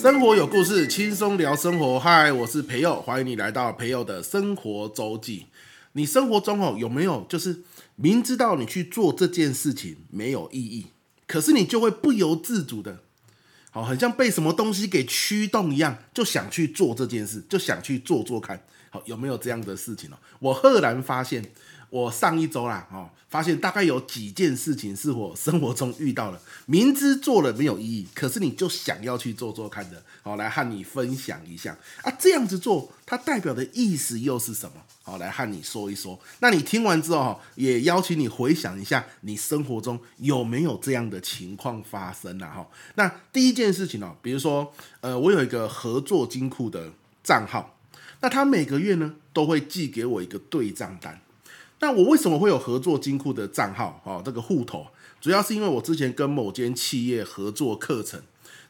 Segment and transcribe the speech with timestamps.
[0.00, 1.98] 生活有故事，轻松聊生活。
[1.98, 5.46] 嗨，我是培佑，欢迎你来到培佑的生活周记。
[5.94, 7.64] 你生活中哦有没有就是
[7.96, 10.86] 明知道你去做这件事情没有意义，
[11.26, 13.00] 可是你就会不由自主的，
[13.72, 18.62] 好，很像被什么东西给驱动一样，就想去做这件事，就想去做做看。
[18.90, 20.14] 好，有没有这样的事情哦？
[20.38, 21.44] 我赫然发现。
[21.90, 34.82] 我上一周啦，哦，发现大概有几件事情是我生活中遇到了，明知做了没有意义，可是你就想要去做做看的，好，来和你分享一下啊，这样子做它代表的意思又是什么？
[35.02, 36.18] 好，来和你说一说。
[36.40, 42.50] 那你听完之后，也邀请你回想一下，你生活中有没有这样的情况发生啊？
[42.50, 44.70] 哈，那第一件事情哦，比如说，
[45.00, 46.92] 呃，我有一个合作金库的
[47.24, 47.78] 账号，
[48.20, 51.18] 那他每个月呢都会寄给我一个对账单。
[51.80, 54.00] 那我为什么会有合作金库的账号？
[54.04, 54.86] 哦，这个户头
[55.20, 58.20] 主要是因为我之前跟某间企业合作课程，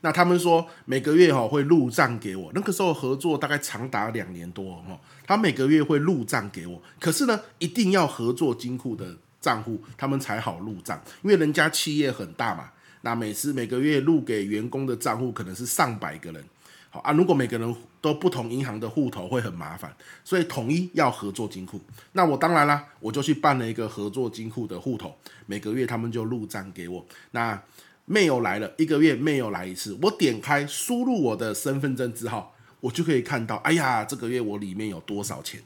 [0.02, 12.70] 那他们说每个月哈会入账给我，那个时候合作大概长达两年多哈，他每个月会入账给我，可是呢，一定要合作金库的账户，他们才好入账，因为人家企业很大嘛，
[13.02, 16.44] 那每次每个月入给员工的账户可能是上百个人。
[16.90, 19.94] 好啊，如果每个人都不同银行的户头会很麻烦，
[20.24, 21.80] 所以统一要合作金库。
[22.12, 25.14] 那我当然啦，我就去办了一个合作金库的户头，
[25.46, 27.04] 每个月他们就入账给我。
[27.32, 27.62] 那
[28.08, 35.60] mail 来了，一个月 mail 来一次，我点开输入我的身份证字号，我就可以看到，哎呀，这个月我里面有多少钱。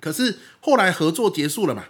[0.00, 1.84] 可是后来合作结束了嘛，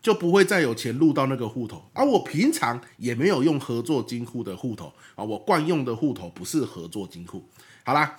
[0.00, 7.44] 就不会再有钱入到那个户头，而我平常也没有用合作金库的户头啊，我惯用的户头不是合作金库。
[7.84, 8.16] 好啦，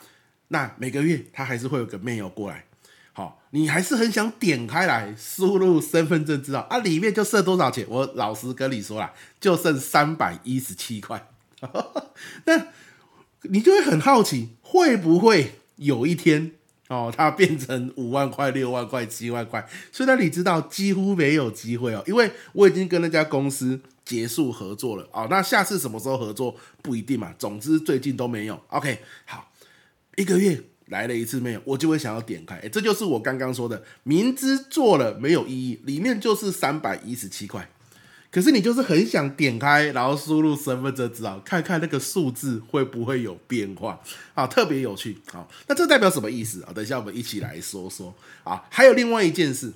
[0.49, 2.65] 那每个月他还是会有个 mail 过来，
[3.13, 7.85] 好，你还是很想点开来输入身份证知道啊，里面就剩多少钱？
[7.87, 11.29] 我老实跟你说啦，就剩三百一十七块。
[12.45, 12.67] 那
[13.43, 16.51] 你就会很好奇，会不会有一天？
[16.89, 25.27] 哦，它变成五万块、六万块、七万块，虽然你知道几乎没有机会哦，因为我已经跟那家公司结束合作了哦。
[25.29, 27.31] 那下次什么时候合作不一定嘛。
[27.37, 28.59] 总之最近都没有。
[28.69, 29.51] OK，好，
[30.15, 32.59] 一个月来了一次没有，我就会想要点开。
[32.69, 37.69] 这就是我刚刚说的，明知做了没有意义，里面就是三百一十七块。
[38.31, 43.99] 可是你就是很想点开，然后输入身份证字号，看看那个数字会不会有变化
[44.35, 45.17] 啊，特别有趣。
[45.31, 46.71] 好，那这代表什么意思啊？
[46.71, 48.13] 等一下我们一起来说说
[48.43, 48.63] 啊。
[48.69, 49.73] 还有另外一件事，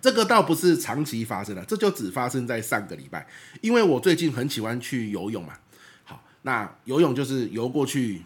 [0.00, 3.26] 这个倒不是长期发生的，这就只发生在上个礼拜，
[3.60, 5.54] 因为我最近很喜欢去游泳嘛。
[6.04, 8.22] 好，那游泳就是游过去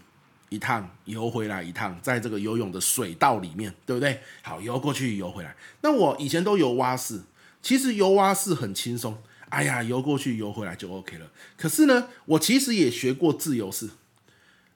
[0.50, 4.20] 一趟，游回来一趟，在这个游泳的水道里面，对不对？
[4.42, 5.56] 好，游过去游回来。
[5.80, 7.22] 那我以前都游蛙式。
[7.62, 9.16] 其实游蛙式很轻松，
[9.48, 11.30] 哎呀，游过去游回来就 OK 了。
[11.56, 13.88] 可是呢，我其实也学过自由式。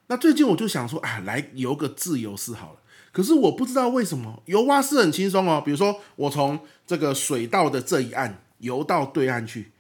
[0.07, 2.79] 那最近我就想说，啊，来游个自由式好了。
[3.11, 5.61] 可是我不知道为什么游蛙式很轻松哦。
[5.65, 9.73] 比如说，我从这个水道的这一岸游到对岸去，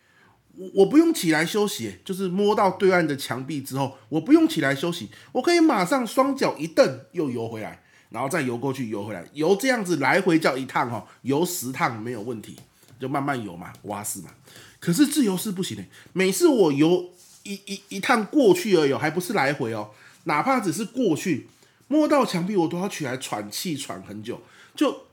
[0.56, 12.56] 我我不用起来休息，就是摸到对岸的墙壁之后，我不用起来休息，我可以马上双脚一蹬又游回来，然后再游过去游回来，游这样子来回叫一趟哦，游十趟没有问题。
[12.98, 14.30] 就慢慢游嘛，蛙式嘛。
[14.78, 17.10] 可是自由式不行的，每次我游
[17.42, 19.90] 一一一趟过去而已，还不是来回哦。
[20.24, 21.48] 哪怕只是过去，
[21.88, 24.40] 摸到墙壁，我都要起来喘气，喘很久，
[24.74, 25.06] 就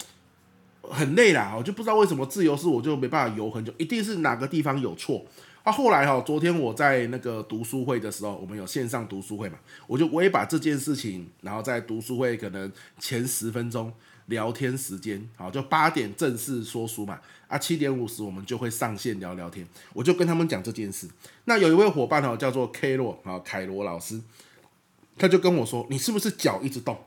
[0.81, 1.53] 很累啦。
[1.57, 5.25] 我就不知道为什么自由式我就没办法游很久，一定是哪个地方有错。
[5.63, 9.57] 啊，后来哈，昨天我在那个读书会的时候，我们有线上读书会嘛，
[9.87, 13.93] 我就我也把这件事情，然后在读书会可能前十分钟。
[14.27, 19.67] 聊天时间好，就八点正式说书嘛，啊，七点五十我们就会上线聊聊天。
[19.91, 21.09] 我就跟他们讲这件事。
[21.45, 24.21] 那有一位伙伴哦，叫做 K 罗啊，凯罗老师，
[25.17, 26.97] 他就跟我说：“你是不是脚一直动？”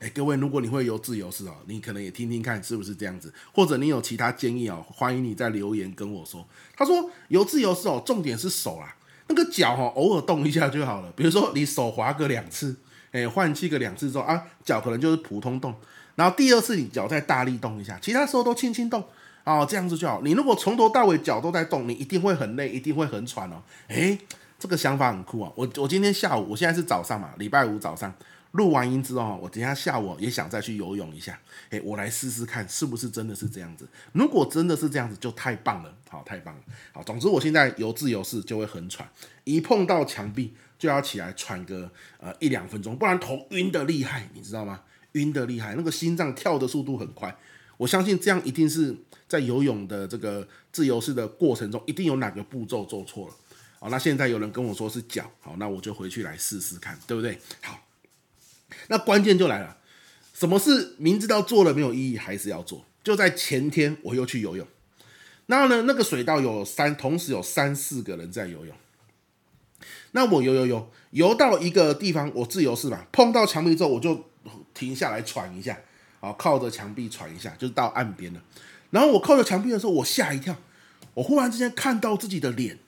[0.00, 6.48] 哎，各位，如果你会游自由式哦，你可能也听听看是不是这样子，或者你有其他建议哦，欢迎你在留言跟我说。
[6.74, 8.96] 他说游自由式哦，重点是手啦，
[9.28, 12.76] 那个脚哈偶尔动一下就好了，比如说你手滑个两次。
[13.12, 15.74] 哎，换气个两次之后啊，脚可能就是普通动，
[16.14, 19.04] 然后第二次你脚再大力动一下，其他时候都轻轻动
[19.44, 20.22] 哦，这样子就好。
[20.22, 23.62] 你如果从头到尾脚都在动，你一定会很累，一定会很喘哦。
[23.88, 24.18] 哎，
[24.58, 25.52] 这个想法很酷啊！
[25.54, 28.14] 我我今天下午，我现在是早上嘛，礼拜五早上
[28.52, 31.38] 录完音之后，我等下下午也想再去游泳一下。
[31.70, 33.86] 哎，我来试试看是不是真的是这样子。
[34.12, 36.60] 如果真的是这样子，就太棒了，好，太棒了。
[36.92, 39.06] 好，总之我现在游自由式就会很喘，
[39.44, 40.54] 一碰到墙壁。
[40.82, 41.88] 就要起来喘个
[42.18, 44.80] 呃一两分钟，不然头晕得厉害，你知道吗？
[45.12, 47.32] 晕得厉害，那个心脏跳的速度很快。
[47.76, 48.92] 我相信这样一定是
[49.28, 53.34] 在游泳的这个自由式的过程中，一定有哪个步骤做错了
[53.78, 57.38] 好，那现在有人跟我说是脚，好，那我就回去来试试看，对不对？
[57.60, 57.86] 好，
[58.88, 59.76] 那关键就来了，
[60.34, 62.84] 什么是明知道做了没有意义还是要做？
[63.04, 64.66] 就在前天我又去游泳，
[65.46, 68.74] 然后呢，那个水道有三，同时有三四个人在游泳。
[70.12, 74.24] 那我游游游游到一个地方，我自由式嘛，碰到墙壁之后我就
[74.72, 75.78] 停下来喘一下，
[76.20, 78.40] 啊，靠着墙壁喘一下，就是到岸边了。
[78.90, 80.54] 然后我靠着墙壁的时候，我吓一跳，
[81.14, 82.78] 我忽然之间看到自己的脸，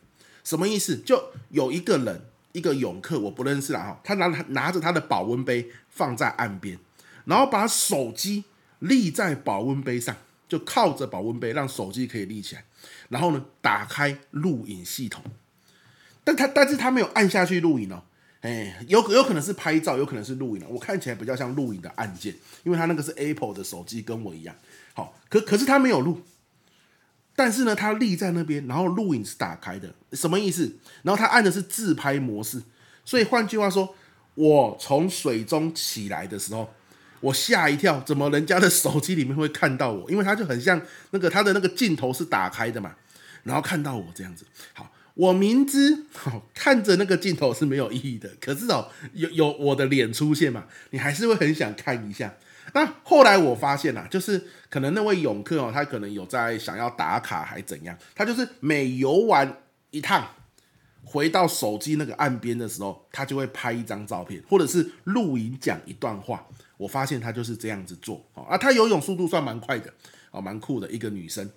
[0.45, 0.97] 什么意思？
[0.99, 6.79] 就有一个人，一个泳客，我不认识了哈，他拿拿着他的保温杯放在岸边，
[7.25, 8.45] 然后把手机
[8.81, 10.15] 立在保温杯上，
[10.47, 12.65] 就靠着保温杯让手机可以立起来，
[13.09, 15.25] 然后呢，打开录影系统。
[16.25, 18.03] 但他，但是他没有按下去录影哦，
[18.41, 24.57] 哎，有有可能是拍照，有可能是录影哦，我看起来比较像录影的按键，因为他那个是 Apple 的手机，跟我一样。
[24.95, 26.23] 好，可可是他没有录，
[27.37, 30.77] 但是呢，他立在那边，然后录影是打开的，什么意思？
[31.03, 32.63] 然后他按的是自拍模式，
[33.05, 33.95] 所以换句话说，
[34.35, 36.73] 我从水中起来的时候，
[37.21, 40.11] 我吓一跳，怎么人家的手机里面会看到我？
[40.11, 40.81] 因为他就很像
[41.11, 42.95] 那个他的那个镜头是打开的嘛，
[43.43, 44.91] 然后看到我这样子，好。
[45.15, 52.35] 我明知哦， 看着那个镜头是没有意义的，可是哦，有有我的脸出现嘛，你还是会很想看一下。
[52.73, 60.27] 那后来我发现啊，就是可能那位泳客哦，他可能有在想要打卡还怎样，他就是每游完一趟，
[61.05, 66.45] 回到手机那个岸边的时候，他就会拍一张照片，或者是录影讲一段话。
[66.77, 69.95] 我发现他就是这样子做哦，啊，他游泳速度算蛮快的
[70.33, 71.49] 哦，蛮酷的一个女生。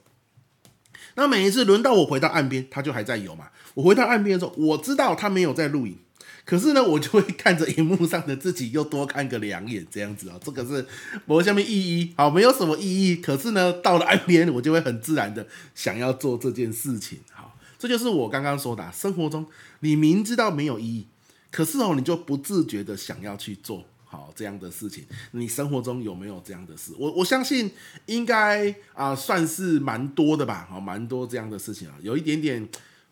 [1.17, 3.47] 那每一次轮到我回到岸边，他就还在游嘛。
[3.73, 5.97] 我回到岸边的时候，我知道他没有在录影，
[6.45, 10.85] 可是呢，我就会看着荧幕上的自己，又多看个两眼，这样子啊、这个是
[11.25, 13.15] 我下面意义，好，没有什么意义。
[13.15, 17.17] 可是呢，到了岸边，我就会很自然的想要做这件事情。
[17.31, 19.47] 好，这就是我刚刚说的，生活中
[19.79, 21.07] 你明知道没有意义，
[21.49, 23.85] 可是哦，你就不自觉的想要去做。
[24.17, 26.91] 哦，这样的事情，你生活中有没有这样的事？
[26.97, 27.71] 我我相信
[28.07, 30.67] 应该啊、算是蛮多的吧。
[30.69, 32.67] 好，蛮多这样的事情啊，有一点点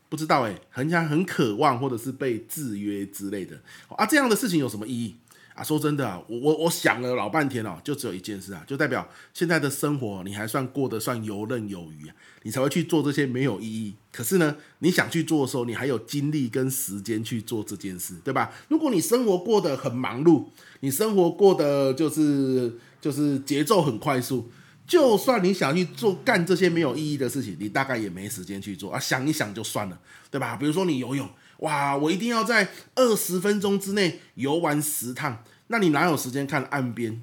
[0.08, 4.04] 不知道哎，很想很渴望，或者是被制约之类的啊。
[4.04, 5.16] 这样的事情有什么意义
[5.56, 5.64] 啊？
[5.64, 12.14] 说真的啊，我我我想了老半天哦，就只有一件事啊，就代表现在的生活你还算过得算游刃有余啊。
[12.42, 18.52] 你才会去做这些没有意义，可是呢，你想去做的时候，你还有精力跟时间去做这件事，对吧？
[18.68, 20.44] 如果你生活过得很忙碌，
[20.78, 24.48] 你生活过得就是就是节奏很快速，
[24.86, 29.00] 就算你想去做干这些没有意义的事情，你大概也没时间去做啊。
[29.00, 29.98] 想一想就算了，
[30.30, 30.54] 对吧？
[30.54, 37.22] 比如说你游泳，哇，我一定要在二十分钟之内游完十趟，那你哪有时间看岸边？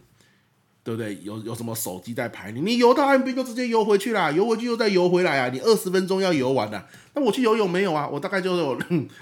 [0.86, 1.18] 对不对？
[1.24, 2.60] 有有什么手机在拍你？
[2.60, 5.48] 你游到岸边就直接游回去啦，游回去又再游回来啊！
[5.48, 6.86] 你二十分钟要游完啊。
[7.14, 8.06] 那我去游泳没有啊？
[8.06, 8.78] 我大概就有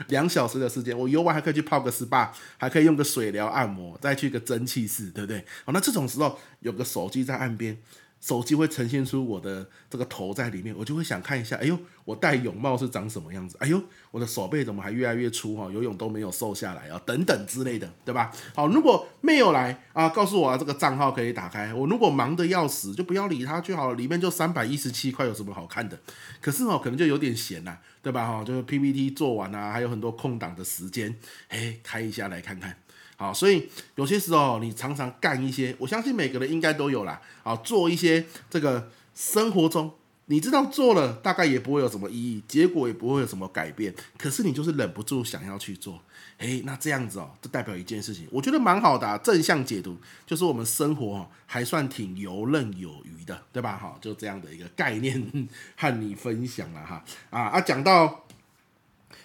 [0.07, 5.45] 两小时的时间，我游完还可以去泡个 SPA，还可以用个水疗按摩，再去个蒸汽室，对不对？
[5.63, 7.77] 好，那这种时候有个手机在岸边。
[8.19, 11.75] 手机会呈现出我的这个头在里面，我就会想看一下，哎呦，
[12.05, 13.55] 我戴泳帽是长什么样子？
[13.59, 13.81] 哎呦，
[14.11, 15.69] 我的手背怎么还越来越粗哈？
[15.71, 18.31] 游泳都没有瘦下来啊，等等之类的，对吧？
[18.55, 21.73] 好，如果没有来啊，告诉我啊，这个账号可以打开。
[21.73, 23.95] 我如果忙得要死，就不要理他就好了。
[23.95, 25.99] 里面就三百一十七块，有什么好看的？
[26.39, 28.25] 可是哦，可能就有点闲呐，对吧？
[28.25, 31.15] 哈，就是 PPT 做完啊，还有很多空档的时间，
[31.49, 32.75] 哎，开一下来看看。
[33.15, 37.21] 好，所以有些时候你常常干一些，我相信每个人应该都有啦。
[37.43, 39.93] 好，做一些这个生活中
[40.31, 46.01] 你知道做了大概也不会有什么意义，结果也不会有什么改变，可是你就是忍不住想要去做。
[46.37, 53.77] 诶，那这样子哦，这代表一件事情，我觉得蛮好的啊，正向解读就是我们生活还算挺游刃有余的，对吧？
[53.77, 57.03] 哈，就这样的一个概念和你分享了哈。
[57.29, 58.25] 啊啊，讲到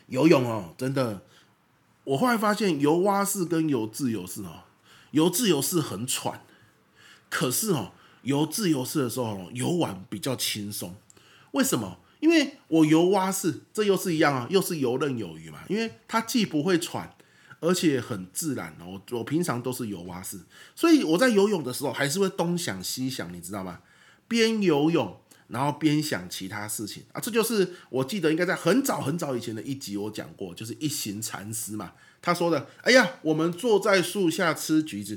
[0.09, 1.23] 游泳哦，真的。
[2.03, 4.65] 我后来发现游蛙式跟游自由式哦，
[5.13, 6.41] 游自由式很喘，
[7.31, 7.93] 可是哦，
[8.27, 10.95] 游自由式的时候游玩比较轻松。
[11.53, 11.99] 为什么？
[12.21, 15.61] 因为我游蛙式，这又是一样啊，又是游刃有余嘛。
[15.69, 17.17] 因为它既不会喘，
[17.61, 19.01] 而且很自然哦。
[19.11, 20.41] 我我平常都是游蛙式，
[20.75, 23.81] 所以我在游泳的时候还是会东想西想，你知道吗？
[24.29, 25.19] 边游泳。
[25.49, 35.17] 然后边想其他事情啊，这就是我记得应该在很早很早以前的一集我讲过，就是一行禅师嘛，他说的，哎呀，我们坐在树下吃橘子，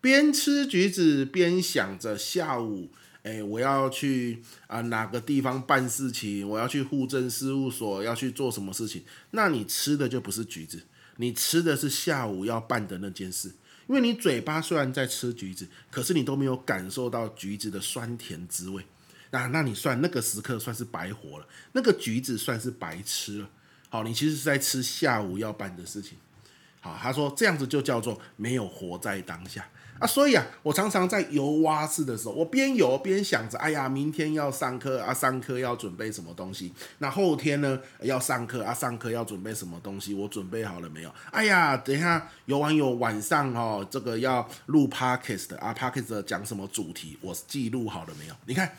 [0.00, 2.90] 边吃橘子边想着下午，
[3.22, 9.02] 哎，我要去啊哪个地方办事情，我要去户政事务所，要去做什么事情？
[9.32, 10.82] 那你吃的就不是橘子，
[11.16, 13.48] 你吃的是下午要办的那件事，
[13.88, 18.84] 因为你嘴巴虽然在吃橘子，可是你都没有感受到橘子的酸甜滋味。
[19.30, 23.50] 那那你算那个时刻算是白活了，那个橘子算是白吃了。
[23.90, 26.16] 好，你其实是在吃下午要办的事情。
[26.80, 29.68] 好，他说这样子就叫做没有活在当下。
[29.98, 36.72] 啊，所以啊，我常常在游蛙式的时候，我边游边想着，哎呀，明天要上课啊，上课要准备什么东西？
[36.98, 40.14] 那后天呢要上课啊，上课要准备什么东西？
[40.14, 41.12] 我准备好了没有？
[41.32, 47.18] 哎呀，等一下游完泳晚上哦，这个要录 podcast 啊，podcast 讲什么主题？
[47.20, 48.34] 我记录好了没有？
[48.46, 48.76] 你看，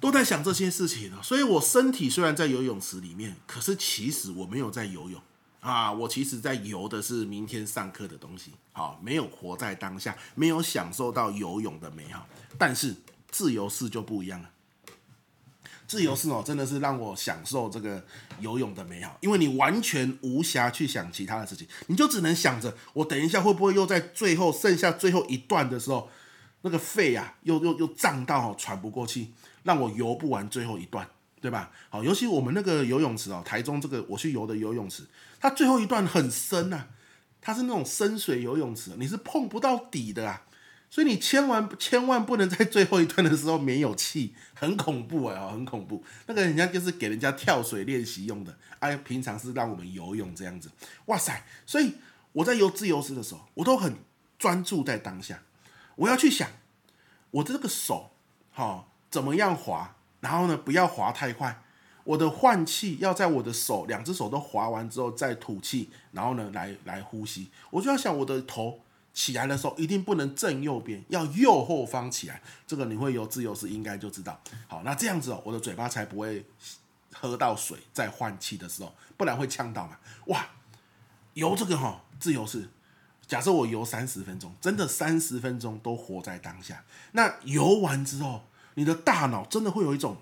[0.00, 1.18] 都在想这些事情呢。
[1.22, 5.20] 所以我身体虽然在游泳池里面，可是其实我没有在游泳。
[5.60, 12.26] 啊，我其实在游的是明天上课的东西，好，没有活在当下，没有享受到游泳的美好。
[12.56, 12.96] 但是
[13.30, 14.50] 自由式就不一样了，
[15.86, 18.02] 自由式哦，真的是让我享受这个
[18.40, 26.08] 游泳的美好，因为你完全无暇去想其他的事情，你就只能想着我等一下会不会又在最后剩下最后一段的时候，
[26.62, 31.06] 那个肺啊又又又胀到喘不过气，让我游不完最后一段。
[31.42, 31.70] 对吧？
[31.88, 35.02] 好，尤其我们那个游泳池哦，台中这个我去游的游泳池，
[35.40, 36.88] 它最后一段很深呐、啊，
[37.40, 40.42] 它是那种深水游泳池，你是碰不到底的啊，
[40.90, 46.04] 所以你千万千万不能在最后一段的时候没有气，很恐怖啊，很恐怖。
[46.26, 50.70] 那个人家就是给人家跳水练习用的，哎，平常是让我们游泳这样子。
[51.06, 51.44] 哇塞！
[51.64, 51.94] 所以
[52.32, 53.96] 我在游自由式的时候，我都很
[54.38, 55.42] 专注在当下，
[55.96, 56.50] 我要去想
[57.30, 58.10] 我这个手，
[58.52, 59.96] 好，怎么样划。
[60.20, 61.62] 然后呢，不要划太快，
[62.10, 67.48] 我的换气要在我的手，两只手都划完之后再吐气，然后呢，来来呼吸。
[67.70, 68.80] 我就要想我的头
[69.14, 72.42] 起来的时候，一定不能正右边，要右后方起来。
[72.66, 74.40] 这个你会游自由式应该就知道。
[74.66, 76.44] 好，那这样子哦，我的嘴巴才不会
[77.14, 79.96] 喝到水，在换气的时候，不然会呛到嘛。
[80.26, 80.44] 哇，
[81.34, 82.68] 游这个哈、自由式，
[83.28, 86.82] 假设我游三十分钟，真的三十分钟都活在当下。
[87.12, 88.42] 那游完之后。
[88.74, 90.16] 你的大脑真的会有一种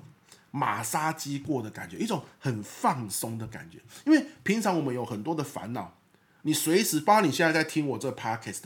[0.50, 3.78] 马杀鸡过的感觉，一种很放松的感觉。
[4.06, 5.98] 因为平常我们有很多的烦恼，
[6.42, 8.62] 你随时，包括你现在在听我这 podcast，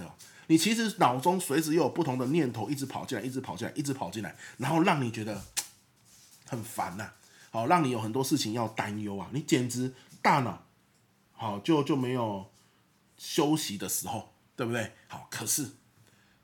[0.46, 5.42] 你其实脑中随时又有不同的念头一直跑进来，一直跑进来，一直跑进来，然后让你觉得
[6.46, 7.12] 很烦呐，
[7.50, 10.66] 好，让你有很多事情要担忧啊，你简直大脑
[11.32, 12.50] 好就就没有
[13.16, 14.92] 休息的时候，对不对？
[15.08, 15.70] 好，可是。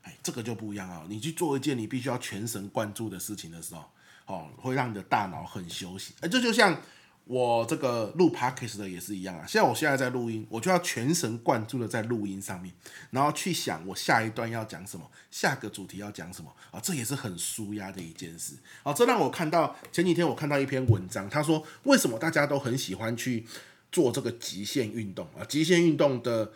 [0.01, 1.05] 哎，这个就不一样啊！
[1.09, 3.83] 你去做一件你必须要全神贯注的事情的时候，
[4.29, 6.13] 哦，会让你的大脑很休息。
[6.21, 6.79] 哎，这就像
[7.25, 9.43] 我这个录 podcast 的也是一样啊。
[9.47, 12.71] 像我现在在录音，我就要全神贯注的在录音上面，
[13.09, 18.53] 然后去想我下一段要讲什么，下个主题要讲什么啊，这也是很舒压的一件事。
[18.83, 23.45] 啊，这让我看到前几天我看到一篇文章，他说为什么大家都很喜欢去
[23.91, 25.43] 做这个极限运动啊？
[25.45, 26.51] 极限运动的。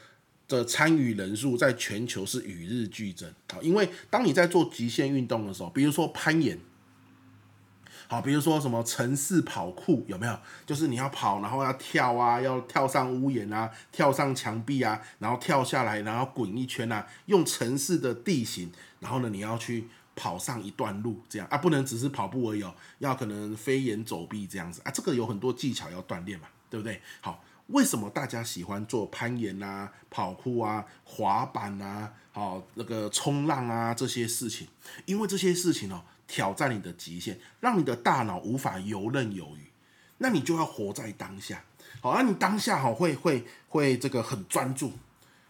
[0.46, 3.58] 的参与人数在全球是与日俱增啊！
[3.62, 6.60] 因为当你在做极限运动的时候，比如说攀岩，
[8.14, 10.40] 好，比如说什么城市跑酷，有没有？
[10.68, 27.02] 就是你要跑，然后要跳啊，要跳上屋檐啊，跳上墙壁啊，然后跳下来，然后滚一圈啊，用城市的地形，然后呢，你要去跑上一段路，这样啊，不能只是跑步而已哦，要可能飞檐走壁这样子啊，这个有很多技巧要锻炼嘛，对不对？
[27.20, 27.44] 好。
[27.68, 34.68] 为什么大家喜欢做攀岩啊、跑酷啊、滑板啊、好那个冲浪啊这些事情？
[35.06, 36.04] 因为这些事情哦，
[36.34, 39.68] 挑战你的极限，让你的大脑无法游刃有余。
[40.18, 41.64] 那你就要活在当下，
[42.02, 44.94] 好，那你当下哈会会会这个很专注，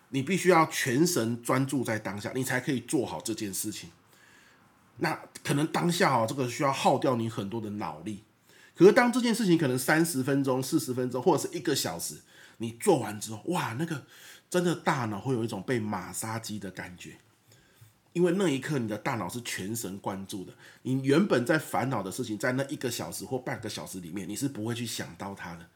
[0.10, 3.92] 你必须要全神专注在当下，你才可以做好这件事情。
[4.98, 8.26] 那可能当下哦，这个需要耗掉你很多的脑力。
[8.76, 12.18] 可是当这件事情可能三十分钟、四十分钟，或者是一个小时，
[12.58, 14.04] 你做完之后，哇，那个
[14.50, 17.16] 真的大脑会有一种被马杀鸡的感觉，
[18.14, 20.54] 因为那一刻你的大脑是全神贯注的，
[20.84, 25.68] 你原本在烦恼的事情，在那一个小时或半个小时里面，你是不会去想到它的。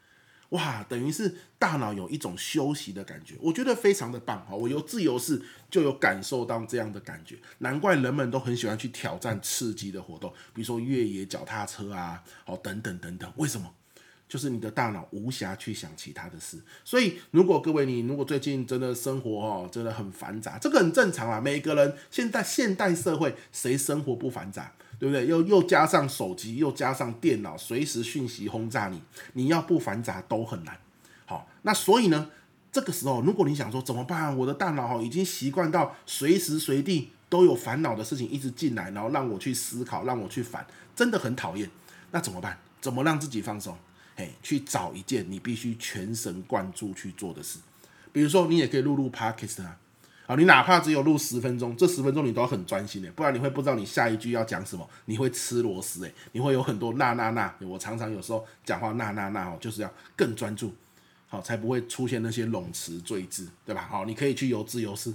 [0.52, 4.56] 哇，等于是大脑有一种休息的感觉，我觉得非常的棒哈！
[4.56, 13.30] 我游自由式就有感受到这样的感觉，难怪人们都很喜欢去挑战刺激的活动，比如说越野脚踏车啊，哦等等等等。
[13.36, 13.74] 为什么？
[14.28, 16.58] 就是你的大脑无暇去想其他的事。
[16.84, 21.40] 所以，如果各位你如果最近真的生活哦真的很繁杂，这个很正常啊。
[21.40, 24.72] 每个人现在现代社会谁生活不繁杂？
[25.00, 25.28] 对不对？
[25.28, 29.02] 又又加上手机，又加上电脑，随时讯息轰炸你，
[29.34, 30.76] 你要不繁杂都很难。
[31.26, 32.32] 好，那所以呢，
[32.72, 34.36] 这个时候如果你想说怎么办？
[34.36, 40.66] 我的大脑哦已经习惯到随时随地都有烦恼的事情一直进来，然后让我去思考，让我去烦，
[40.96, 41.70] 真的很讨厌。
[42.12, 42.58] 那怎么办？
[42.82, 43.78] 怎么让自己放松？
[44.18, 47.60] 嘿，去找一件你必须全神贯注去做的事。
[48.12, 49.78] 比如说，你也可以录录 Podcast 啊。
[50.26, 57.54] 好，你哪怕只有录十分钟，这十分钟你都要很专心的，不然你会不知道你下一句要讲什么，你会吃螺丝诶，你会有很多那那那。
[57.62, 60.74] 我常常有时候讲话那那那哦，就是要更专注，
[61.28, 63.88] 好，才不会出现那些冗词赘字，对吧？
[63.88, 65.14] 好，你可以去游自由式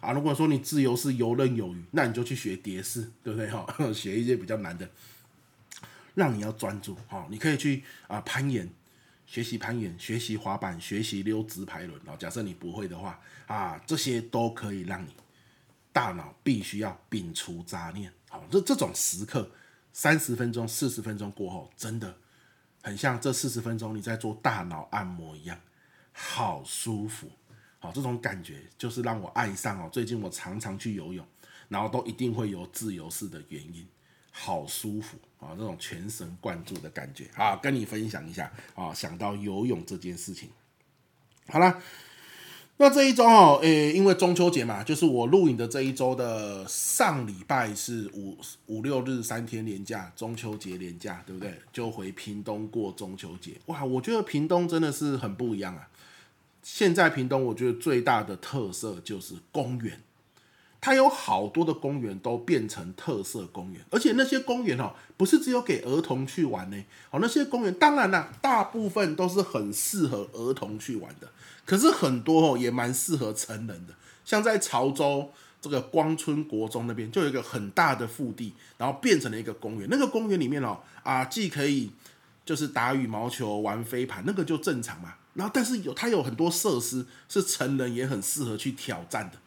[0.00, 0.12] 啊。
[0.12, 3.48] 如果说你自由式游刃有余，那你就去学蝶式，对不对？
[3.48, 4.86] 哈， 学一些比较难的，
[6.14, 6.96] 让你要专注。
[7.08, 8.68] 好，你可以去啊攀岩。
[9.24, 11.98] 学习攀岩，学习滑板，学习溜直排轮。
[12.18, 15.14] 假设你不会的话，啊，这些都可以让你
[15.90, 18.12] 大脑必须要摒除杂念。
[18.28, 19.50] 好，这这种时刻，
[19.90, 22.14] 三十分钟、四十分钟过后，真的
[22.82, 25.58] 很像这四十分钟你在做大脑按摩一样，
[26.12, 27.30] 好舒服。
[27.78, 29.88] 好，这种感觉就是让我爱上哦。
[29.90, 31.26] 最近我常常去游泳，
[31.68, 33.88] 然后都一定会游自由式的原因。
[34.34, 38.92] 好舒服啊，这种全神贯注的感觉啊，跟你分享一下啊。
[38.92, 40.48] 想到游泳这件事情，
[41.48, 41.80] 好啦，
[42.78, 51.54] 那这一周哦，诶，因为中秋节嘛，就是我录影的这一周的上礼拜是五五六日三天连假，中秋节连假，对不对？
[51.70, 53.52] 就回屏东过中秋节。
[53.66, 55.88] 哇，我觉得屏东真的是很不一样啊。
[56.62, 60.00] 现在屏东我觉得最大的特色就是公园。
[60.82, 66.84] 它有好多的公园都变成特色公园，而且那些公园哦，不是只有给儿童去玩呢。
[67.12, 71.30] 哦，那些公园当然啦，大部分都是很适合儿童去玩的，
[71.64, 73.94] 可是很多哦也蛮适合成人的。
[74.24, 79.88] 像在潮州这个光春国中那边，就有一个很大的腹地，然后变成了一个公园。
[79.88, 81.92] 那个公园里面哦，啊，既可以
[82.44, 85.14] 就是打羽毛球、玩飞盘，那个就正常嘛。
[85.34, 89.38] 然后但是有它有很多设施是成人也很适合去挑战的。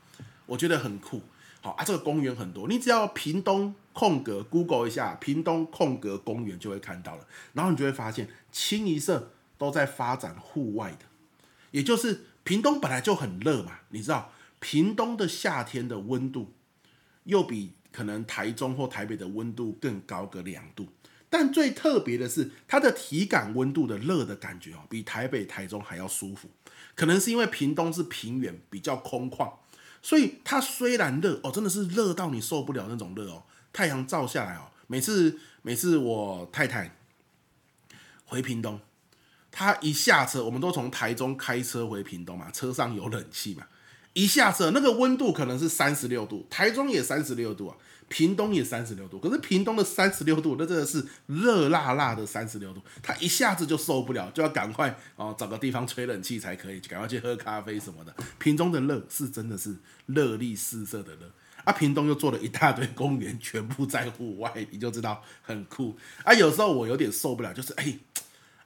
[0.47, 1.21] 我觉得很酷，
[1.61, 11.05] 好啊，这个公园很多，你只要屏东空格 Google 一下屏东空格公园就会看到了，然后你就会发现清一色都在发展户外的，
[11.71, 16.53] 也就是屏东本来就很热嘛，你知道屏东的夏天的温度
[17.23, 20.87] 又比可能台中或台北的温度更高个两度，
[21.29, 26.49] 但最特别的是它的体感温度的热的感觉哦，比台北、台中还要舒服，
[26.93, 29.51] 可能是因为屏东是平原，比较空旷。
[30.05, 33.41] 所以它虽然热哦，真的是热到你受不了那种热哦，
[33.73, 36.95] 太阳照下来哦，每次每次我太太
[38.23, 38.79] 回屏东，
[39.49, 43.65] 她一下车，我们都从台中开车回屏东嘛，车上有冷气嘛，
[44.13, 47.75] 一下车那个温度可能是三十六度，台中也三十六度啊。
[48.07, 58.15] 屏东也三十六度，可是屏东的三十六度，那真的是热辣辣的三十六度，他一下子就受不了，就要赶快哦找个地方吹冷气才可以，赶快去喝咖啡什么的。
[58.37, 61.31] 屏东的热是真的是热力四射的热
[61.63, 61.73] 啊！
[61.73, 66.31] 屏东又做了一大堆公园，全部在户外，你就知道很酷啊。
[66.33, 67.97] 有时候我有点受不了，就是哎，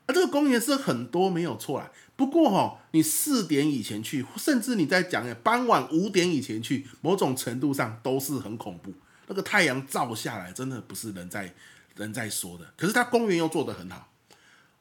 [0.05, 8.93] 啊这个公园是很多没有错啦，不过哈、哦，你四点以前去，甚至你在讲傍晚五点以前去，某种程度上都是很恐怖。
[9.29, 11.53] 那个太阳照下来，真的不是人在
[11.95, 12.73] 人在说的。
[12.75, 14.11] 可是他公园又做得很好，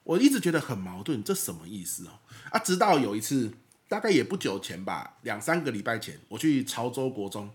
[0.02, 2.18] 我一直觉得很矛盾，这什么意思哦？
[2.50, 3.52] 啊，直到有一次，
[3.86, 7.48] 大概也不久前吧，两三个礼拜前，我去潮州国中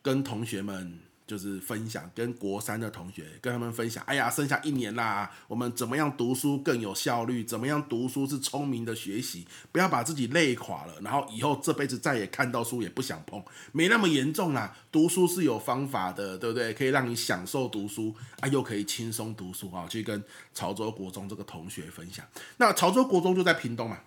[0.00, 1.00] 跟同学们。
[1.28, 7.44] 就是分享，跟国三的同学跟他们分享，哎呀，剩下一年啦，我们怎么样读书更有效率？
[7.44, 9.46] 怎么样读书是聪明的学习？
[9.70, 14.74] 不要把自己累垮了，然后以后这辈子再也看到书也不想碰，没那么严重啦。
[14.90, 16.72] 读书是有方法的，对不对？
[16.72, 19.86] 可以让你享受读书啊，又可以轻松读书啊。
[19.86, 23.98] 去跟潮州国中这个同学分享，那潮州国中就在屏东嘛。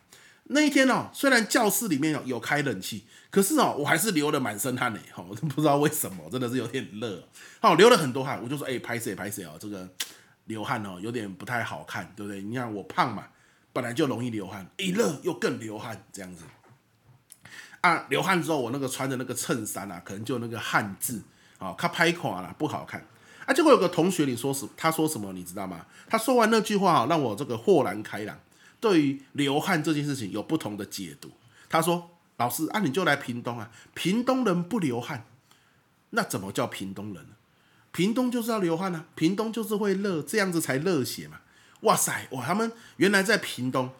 [0.53, 4.99] 那一天哦，虽然教室里面有有开冷气，可是哦，我还是流了满身汗呢。
[5.13, 7.23] 哈， 我都不知道为什么，真的是有点热。
[7.61, 9.87] 好，流了很多汗，我就说，哎，拍谁拍谁哦，这个
[10.45, 12.41] 流汗哦，有点不太好看，对不对？
[12.41, 13.27] 你看我胖嘛，
[13.71, 16.43] 本来就容易流汗，一热又更流汗，这样子。
[17.79, 21.21] 啊，流汗之后，我那个穿的那个衬衫啊，可能就那个汗渍
[21.59, 23.05] 啊，他拍垮了，不好看。
[23.45, 24.67] 啊，结果有个同学，你说什？
[24.75, 25.31] 他说什么？
[25.31, 25.85] 你知道吗？
[26.09, 28.37] 他说完那句话，让我这个豁然开朗。
[28.81, 31.31] 对于流汗这件事情有不同的解读。
[31.69, 35.25] 他说：“老师啊，你就来屏东啊，屏东人不流汗，
[36.09, 37.35] 那怎么叫屏东人呢？
[37.93, 41.39] 屏东就是要流汗啊，屏东就是会热，这样子才热血嘛。
[41.81, 43.91] 哇塞，哇，他们原来在屏东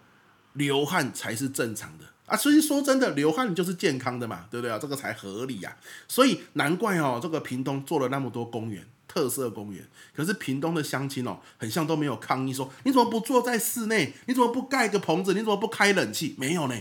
[0.53, 2.35] 流汗才是正常的啊。
[2.35, 4.77] 所以说真的，流汗就是健康的嘛，对不对啊？
[4.77, 5.77] 这个才合理呀。
[6.07, 14.13] 所以难怪哦，这个屏东做了那么多公园。”特色公园，可是屏东的乡亲哦，很像都没有抗议说，你怎么不坐在室内？
[14.26, 15.34] 你怎么不盖个棚子？
[15.34, 16.34] 你怎么不开冷气？
[16.38, 16.76] 没有呢，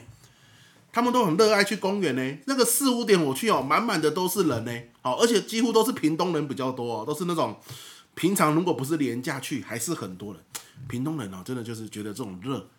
[0.92, 2.38] 他们都很热爱去公园呢。
[2.46, 4.72] 那个四五点我去哦，满满的都是人呢。
[5.02, 7.58] 好，而且几乎都是屏东人比较多哦，都是那种
[8.14, 10.40] 平常如果不是廉价去，还是很多人。
[10.86, 12.70] 屏东人哦，真的就是觉得这种热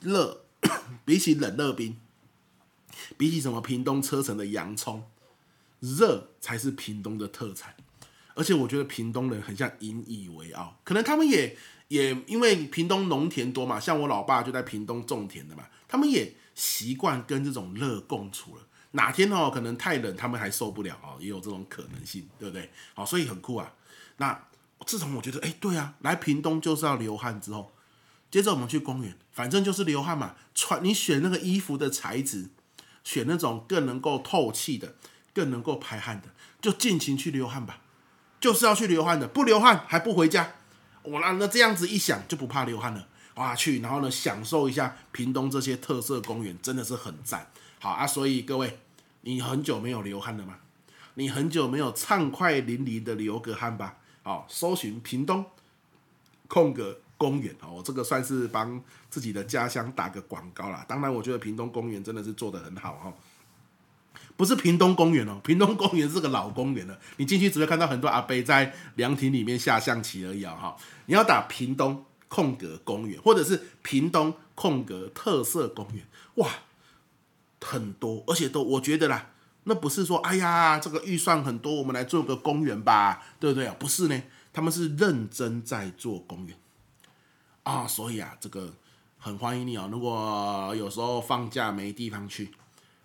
[0.00, 0.44] 热
[1.06, 1.96] 比起冷热冰
[3.16, 5.04] 比起什么屏东车城的洋葱，
[5.78, 7.72] 热才是屏东的特产。
[8.34, 11.56] 而且我觉得屏东人很像引以为傲，可能他们也
[11.88, 18.62] 也因为屏东农田多嘛，像我老爸就在屏东种田的嘛，他们也习惯跟这种热共处了。
[18.92, 22.70] 哪天哦，可能太冷，他们还受不了哦，也有这种可能性，对不对？
[22.94, 23.72] 好，所以很酷啊。
[24.18, 24.46] 那
[24.86, 27.72] 自从我觉得，哎，对啊，来屏东就是要流汗之后，
[28.30, 30.36] 接着我们去公园，反正就是流汗嘛。
[30.54, 32.50] 穿你选那个衣服的材质，
[33.02, 34.94] 选那种更能够透气的，
[35.32, 36.28] 更能够排汗的，
[36.60, 37.80] 就尽情去流汗吧。
[38.44, 40.52] 就是要去流汗的，不流汗还不回家。
[41.02, 43.08] 我那那这样子一想，就不怕流汗了。
[43.36, 47.50] 哇，去，然后呢，享受一下屏东这些特色公园，真的是很赞。
[47.78, 48.80] 好啊，所以各位，
[49.22, 50.56] 你很久没有流汗了吗？
[51.14, 53.96] 你很久没有畅快淋漓的流个汗吧？
[54.22, 55.42] 好，搜寻屏东
[56.46, 58.78] 空格公园哦，我这个算是帮
[59.08, 60.84] 自己的家乡打个广告啦。
[60.86, 63.14] 当然，我觉得屏东公园真的是做得很好哦。
[64.36, 66.98] 不是屏东公园哦， 屏东公园是个老公园了。
[67.18, 70.54] 你进去只会看到很多阿伯在凉亭里面下象棋而已啊！
[70.54, 76.50] 哈，你要打屏东空格公园，或者是屏东空格特色公园，哇，
[77.60, 79.30] 很多，而且都我觉得啦，
[79.64, 83.76] 那不是说哎呀，这个预算很多，我们来做个公园吧，对不对啊？
[83.78, 86.56] 不是呢，他们是认真在做公园
[87.62, 88.74] 啊，所以啊，这个
[89.16, 89.88] 很欢迎你哦。
[89.92, 92.50] 如果有时候放假没地方去。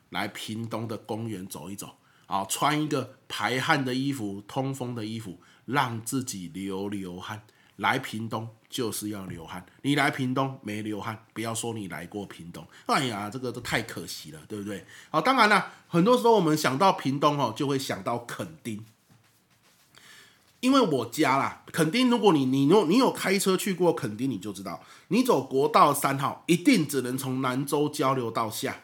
[0.10, 1.96] 来屏东的公园走一走，
[2.28, 7.44] 啊，穿一个排汗的衣服、通风的衣服，让自己流流汗。
[7.78, 12.68] 来屏东就是要流汗，你来屏东没流汗，不要说你来过屏东。
[12.88, 14.86] 哎呀，这个都太可惜了，对不对？
[15.10, 18.84] 好，当然了，很多时候我们想到屏东哦，就会想到垦丁，
[20.60, 28.82] 因为我家啦，垦丁，如果你你有你有开车去过垦丁，你就知道，你走国道三号，一定只能从南州交流道下。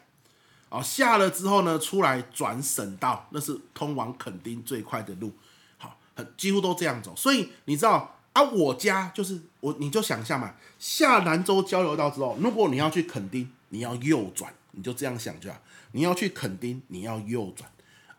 [0.70, 5.32] 哦，下了之后呢，出来转省道，那是通往垦丁最快的路。
[5.78, 7.16] 好，很几乎都这样走。
[7.16, 15.58] 所以你知道啊，我家就是我，你就想象嘛，下兰州交流道之后，如果你要去垦丁，你要右转，你就这样想就好。
[15.92, 17.72] 你要去垦丁，你要右转。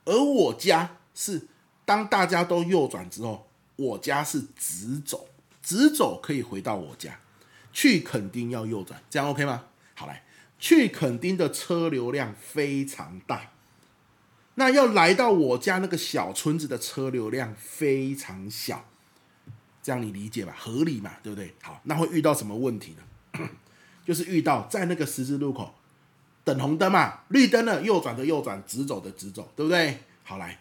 [0.05, 1.47] 而我家是
[1.85, 5.27] 当大家都右转之后，我家是直走，
[5.63, 7.19] 直走可以回到我家。
[7.73, 9.65] 去垦丁要右转，这样 OK 吗？
[10.59, 13.53] 去垦丁的车流量非常大，
[14.55, 18.89] 那要来到我家那个小村子的车流量非常小，
[19.83, 20.55] 这样你理解吧？
[20.59, 21.17] 合理嘛？
[21.23, 21.55] 对不对？
[21.61, 23.49] 好，那会遇到什么问题呢？
[24.07, 25.75] 就是遇到在那个十字路口
[26.43, 29.99] 等红灯嘛，绿灯了右转的右转，直走的直走，对不对？
[30.23, 30.61] 好来，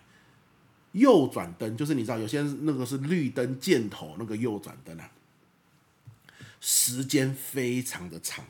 [0.91, 5.09] 右转灯就是你知道，有些那个是绿灯箭头那个右转灯啊，
[6.59, 8.43] 时间非常的长。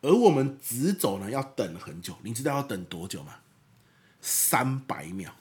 [0.00, 3.36] 而我们直走呢，要等很久，你知道要等多久吗？
[4.20, 5.34] 三百秒，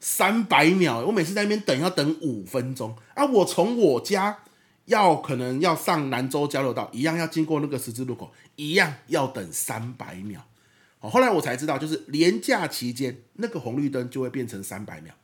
[0.00, 1.04] 三百秒！
[1.06, 3.24] 我每次在那边等要等五分钟啊！
[3.24, 4.38] 我从我家
[4.86, 10.44] 要可能要上南州交流道，一样要经过那个十字路口，一样要等三百秒。
[11.00, 15.14] 哦，后来我才知道，就是连假期间那个红绿灯就会变成三百秒，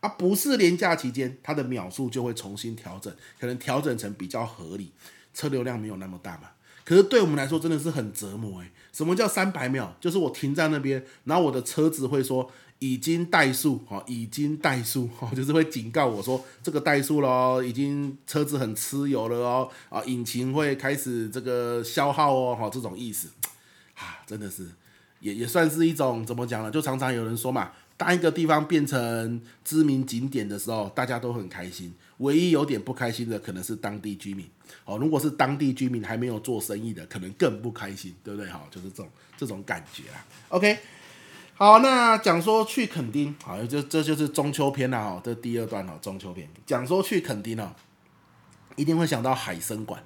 [0.00, 4.92] 啊，不是连假期间，它的秒数就会重新调整，可能调整成比较合理，
[5.32, 6.50] 车流量没有那么大嘛。
[6.90, 8.72] 可是对我们来说真的是很折磨哎！
[8.92, 9.92] 什么叫三百秒？
[10.00, 12.50] 就是我停在那边，然后我的车子会说
[12.80, 23.28] 已经怠速，哈，已经怠速，哈， 就是会警告我说这个怠速咯，已经车子很吃油了哦，啊，引擎会开始这个消耗哦，哈，这种意思，
[23.94, 24.66] 啊，真的是
[25.20, 26.72] 也也算是一种怎么讲呢？
[26.72, 27.70] 就常常有人说嘛。
[27.96, 31.94] 当一个地方变成知名景点的时候，大家都很开心。
[32.20, 34.48] 唯一有点不开心的，可能是当地居民。
[34.86, 38.48] 哦，如果是当地居民还没有做生意的，可能更不开心，对不对？
[38.50, 40.24] 哈，就是这种这种感觉啊。
[40.48, 40.78] OK，
[41.54, 47.74] 好，那讲说去垦丁，好，就这就是中秋篇了哈，这第二段哦，中秋篇讲说去垦丁哦，
[48.76, 50.02] 一定会想到海生馆。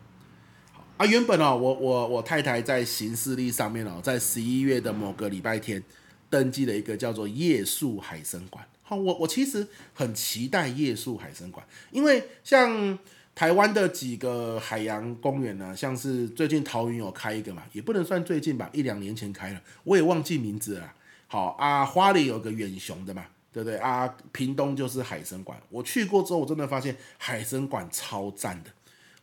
[0.96, 5.82] 啊，原本哦，我我我太太在行事历上面哦，在十一月的某个礼拜天。
[6.30, 8.66] 登记了一个叫做夜宿海生馆。
[8.86, 12.98] 好，我我其实很期待夜宿海生馆，因为像
[13.34, 20.92] 台湾的几个海洋公园呢，像是最近桃园有开一个嘛，也不能算最近吧，一两年前开了，我也忘记名字了。
[21.26, 24.06] 好啊，花莲有个远雄的嘛，对不对啊？
[24.32, 28.70] 屏东就是海生馆，我去过之后，我真的发现海生馆超赞的。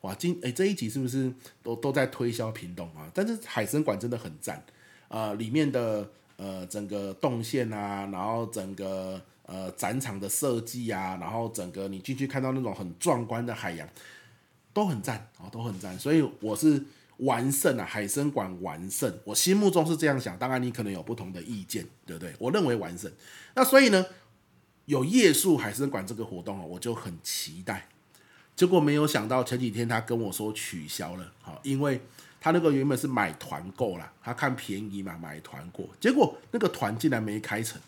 [0.02, 3.12] 哇，今哎这一集是不是都都在推销屏东啊？
[3.13, 4.65] 但是海生馆真的很赞，
[5.08, 6.10] 呃，里面的。
[6.38, 9.21] 呃，整个动线啊，然后整个
[9.52, 13.86] 呃展场的设计啊，然后整个你进去看到那种很壮观的海洋，
[14.72, 16.00] 都很赞啊，都很赞。
[16.00, 16.82] 所以我是
[17.18, 22.34] 完胜啊，海生馆完胜，我心目中是这样想，当然你可能有不同的意见，对不对？
[22.40, 23.12] 我认为完胜。
[23.54, 24.06] 那所以呢，
[24.86, 27.90] 有夜宿海生馆这个活动啊，我就很期待。
[28.56, 32.00] 结果没有想到前几天他跟我说取消了，好，因为
[32.40, 37.80] 他那个原本是买团购啦，他看便宜嘛，买团购，结果那个团竟然没开成。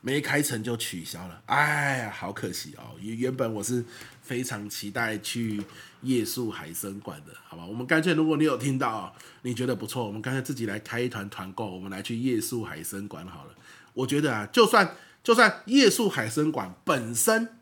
[0.00, 2.96] 没开成就取消了，哎呀，好可惜哦！
[2.98, 3.84] 原原本我是
[4.22, 5.62] 非常期待去
[6.02, 7.66] 夜宿海参馆的，好吧？
[7.66, 13.54] 我们干脆，如果你有听到，你觉得不错，我们干脆自己来开一团团购，我们来去夜宿海参馆好了。
[13.92, 17.58] 我觉得啊，就算就算夜宿海参馆本身，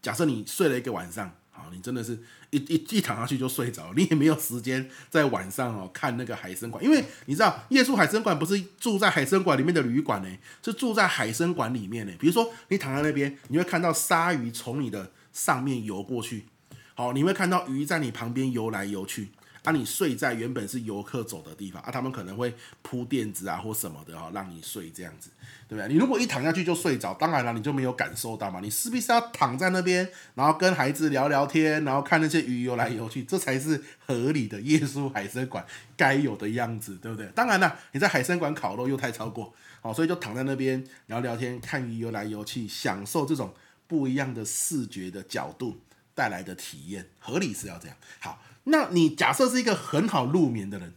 [0.00, 1.34] 假设你睡了一个晚上。
[1.50, 2.18] 好你真的是
[2.50, 10.28] 一一一躺下去就睡着，你也没有时间在晚上哦看那个海参馆，因为你知道夜宿海参馆不是住在海参馆里面的旅馆呢，
[10.64, 12.12] 是住在海参馆里面呢。
[12.18, 16.46] 比如说你躺在那边，你会看到鲨鱼从你的上面游过去，
[16.94, 19.28] 好，你会看到鱼在你旁边游来游去。
[19.66, 25.28] 啊，你睡在原本是游客走的地方啊，他们可能会铺垫子啊或什么的哈，让你睡这样子，
[25.68, 25.92] 对不对？
[25.92, 28.60] 你如果一躺下去就睡着，当然了，你就没有感受到嘛。
[28.60, 37.26] 你势必是要躺在那边，然后跟孩子聊聊天，然后看那些鱼游来游去，这才是合理的夜宿海参馆该有的样子，对不对？
[37.34, 43.52] 当然了，你在海参馆烤肉又太超过，好，所以就躺在那边聊聊天，看鱼游来游去，享受这种
[43.88, 45.76] 不一样的视觉的角度
[46.14, 47.96] 带来的体验，合理是要这样。
[48.20, 48.40] 好。
[48.68, 50.92] 那你假设是一个很好入眠的人，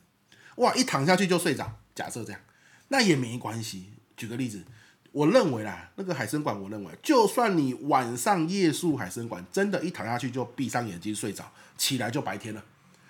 [0.56, 1.78] 哇，一躺下去就睡着。
[1.94, 2.42] 假设这样，
[2.88, 3.92] 那也没关系。
[4.18, 4.64] 举个例子，
[5.12, 12.64] 我认为啦，那个海参馆，我认为，就算你晚上夜宿海参馆，真的，一躺下去就闭上眼睛睡着，起来就白天了，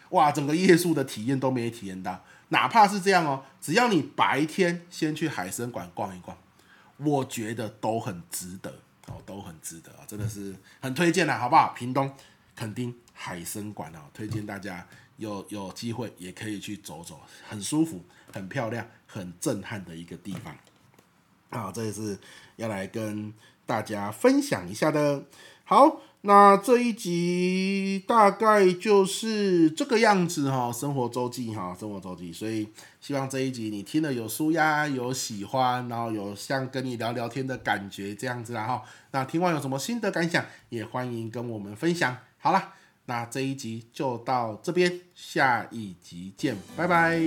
[0.10, 2.26] 哇，整个夜宿的体验都没体验到。
[2.50, 6.38] 哪怕是这样哦，只要你白天先去海参馆逛一逛，
[6.98, 11.74] 我觉得都很值得哦，都很值得啊，真的是很推荐啦，好不好？
[11.74, 12.12] 屏东。
[12.60, 17.18] 垦丁海生馆啊，推荐大家有有机会也可以去走走，
[17.48, 20.54] 很舒服、很漂亮、很震撼的一个地方
[21.52, 21.72] 啊！
[21.72, 22.20] 这也是
[22.58, 23.34] 要来跟
[23.66, 25.24] 大家分享一下的。
[25.64, 32.34] 好，那这一集大概就是这个样子哈，生活周记哈，生活周记。
[32.34, 32.68] 所以
[33.00, 38.84] 希望这一集你听了有舒压、有喜欢，然后有像跟你聊聊天的感觉这样子啦哈。
[39.12, 42.18] 那听完有什么心得感想，也欢迎跟我们分享。
[42.40, 42.74] 好了，
[43.06, 47.20] 那这一集就到这边，下一集见，拜拜。